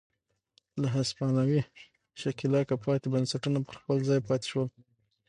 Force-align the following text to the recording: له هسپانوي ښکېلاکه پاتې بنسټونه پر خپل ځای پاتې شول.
له 0.81 0.87
هسپانوي 0.95 1.61
ښکېلاکه 2.19 2.75
پاتې 2.85 3.07
بنسټونه 3.13 3.59
پر 3.67 3.75
خپل 3.81 3.97
ځای 4.09 4.19
پاتې 4.27 4.45
شول. 4.51 4.67